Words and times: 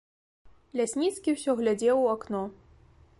Лясніцкі 0.79 1.35
ўсё 1.37 1.55
глядзеў 1.59 1.97
у 2.05 2.11
акно. 2.17 2.43